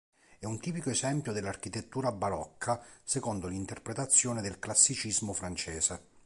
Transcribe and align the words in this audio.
È 0.39 0.45
un 0.45 0.59
tipico 0.59 0.89
esempio 0.89 1.31
dell'Architettura 1.31 2.11
barocca 2.11 2.83
secondo 3.03 3.45
l'interpretazione 3.47 4.41
del 4.41 4.57
"Classicismo" 4.57 5.31
francese. 5.31 6.07